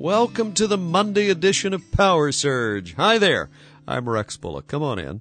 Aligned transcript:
Welcome 0.00 0.54
to 0.54 0.66
the 0.66 0.78
Monday 0.78 1.28
edition 1.28 1.74
of 1.74 1.92
Power 1.92 2.32
Surge. 2.32 2.94
Hi 2.94 3.18
there. 3.18 3.50
I'm 3.86 4.08
Rex 4.08 4.38
Bullock. 4.38 4.66
Come 4.66 4.82
on 4.82 4.98
in. 4.98 5.20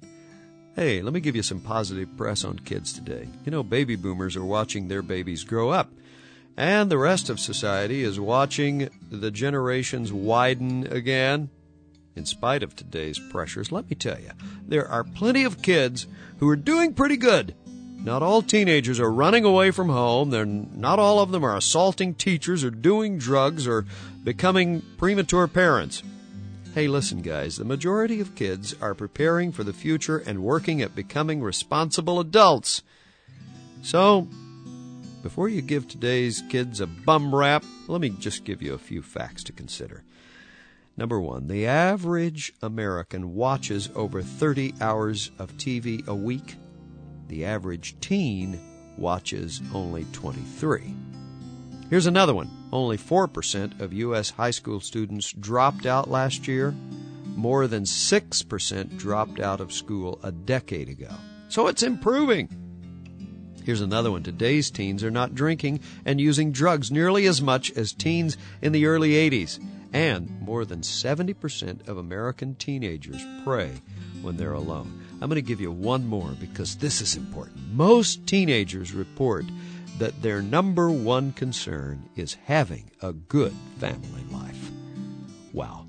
Hey, 0.74 1.02
let 1.02 1.14
me 1.14 1.20
give 1.20 1.36
you 1.36 1.44
some 1.44 1.60
positive 1.60 2.16
press 2.16 2.46
on 2.46 2.60
kids 2.60 2.94
today. 2.94 3.28
You 3.44 3.52
know, 3.52 3.62
baby 3.62 3.98
boomers 3.98 4.38
are 4.38 4.46
watching 4.46 4.88
their 4.88 5.02
babies 5.02 5.44
grow 5.44 5.70
up, 5.70 5.92
and 6.56 6.90
the 6.90 6.98
rest 6.98 7.30
of 7.30 7.42
society 7.42 8.04
is 8.04 8.22
watching 8.22 8.88
the 9.12 9.32
generations 9.32 10.14
widen 10.14 10.88
again. 10.88 11.50
In 12.16 12.24
spite 12.26 12.64
of 12.64 12.74
today's 12.74 13.20
pressures, 13.20 13.74
let 13.74 13.90
me 13.90 13.98
tell 13.98 14.18
you, 14.18 14.32
there 14.66 14.88
are 14.88 15.04
plenty 15.04 15.44
of 15.44 15.62
kids 15.62 16.08
who 16.38 16.48
are 16.48 16.56
doing 16.56 16.94
pretty 16.94 17.18
good. 17.18 17.54
Not 18.04 18.24
all 18.24 18.42
teenagers 18.42 19.00
are 19.00 19.12
running 19.12 19.44
away 19.44 19.72
from 19.72 19.90
home. 19.90 20.30
They're 20.30 20.46
not 20.46 21.00
all 21.00 21.20
of 21.20 21.32
them 21.32 21.44
are 21.44 21.58
assaulting 21.58 22.16
teachers 22.16 22.64
or 22.64 22.72
doing 22.72 23.18
drugs 23.18 23.68
or 23.68 23.86
becoming 24.24 24.82
premature 24.98 25.48
parents. 25.48 26.02
Hey, 26.74 26.88
listen, 26.88 27.22
guys, 27.22 27.58
the 27.58 27.66
majority 27.66 28.22
of 28.22 28.36
kids 28.36 28.74
are 28.80 28.94
preparing 28.94 29.52
for 29.52 29.66
the 29.66 29.74
future 29.74 30.20
and 30.20 30.44
working 30.44 30.82
at 30.82 30.96
becoming 30.96 31.42
responsible 31.42 32.20
adults. 32.20 32.84
So, 33.82 34.28
before 35.22 35.50
you 35.50 35.62
give 35.62 35.88
today's 35.88 36.42
kids 36.48 36.80
a 36.80 36.88
bum 36.88 37.36
rap, 37.36 37.66
let 37.88 38.00
me 38.00 38.10
just 38.10 38.46
give 38.46 38.62
you 38.62 38.74
a 38.74 38.80
few 38.80 39.02
facts 39.02 39.44
to 39.46 39.52
consider. 39.52 40.04
Number 40.96 41.20
one, 41.20 41.48
the 41.48 41.66
average 41.66 42.54
American 42.62 43.36
watches 43.36 43.90
over 43.96 44.22
30 44.22 44.76
hours 44.80 45.32
of 45.38 45.58
TV 45.58 46.08
a 46.08 46.16
week. 46.16 46.56
The 47.30 47.46
average 47.46 47.96
teen 48.02 48.60
watches 48.98 49.62
only 49.74 50.06
23. 50.14 50.96
Here's 51.90 52.08
another 52.08 52.34
one. 52.34 52.50
Only 52.72 52.98
4% 52.98 53.80
of 53.80 53.94
U.S. 53.94 54.32
high 54.32 54.52
school 54.52 54.80
students 54.80 55.32
dropped 55.32 55.86
out 55.86 56.10
last 56.10 56.48
year. 56.48 56.74
More 57.36 57.68
than 57.68 57.84
6% 57.84 58.98
dropped 58.98 59.40
out 59.40 59.62
of 59.62 59.72
school 59.72 60.20
a 60.24 60.32
decade 60.32 60.90
ago. 60.90 61.12
So 61.50 61.68
it's 61.68 61.84
improving. 61.84 62.50
Here's 63.64 63.82
another 63.82 64.10
one. 64.12 64.24
Today's 64.24 64.72
teens 64.72 65.04
are 65.04 65.12
not 65.12 65.36
drinking 65.36 65.82
and 66.06 66.20
using 66.20 66.52
drugs 66.52 66.92
nearly 66.92 67.28
as 67.28 67.42
much 67.42 67.72
as 67.72 67.94
teens 67.94 68.38
in 68.62 68.72
the 68.72 68.88
early 68.88 69.12
80s. 69.12 69.60
And 69.94 70.42
more 70.42 70.66
than 70.66 70.82
70% 70.82 71.88
of 71.88 71.98
American 71.98 72.56
teenagers 72.56 73.24
pray 73.44 73.82
when 74.22 74.38
they're 74.38 74.54
alone. 74.54 75.06
I'm 75.22 75.30
going 75.30 75.36
to 75.36 75.42
give 75.42 75.62
you 75.62 75.72
one 75.72 76.06
more 76.06 76.30
because 76.40 76.78
this 76.78 77.02
is 77.02 77.16
important. 77.16 77.58
Most 77.74 78.26
teenagers 78.26 78.94
report 78.94 79.46
that 79.98 80.22
their 80.22 80.42
number 80.42 80.90
one 80.90 81.34
concern 81.34 82.10
is 82.16 82.38
having 82.46 82.90
a 83.02 83.12
good 83.12 83.54
family 83.80 84.24
life. 84.32 84.72
Wow. 85.52 85.86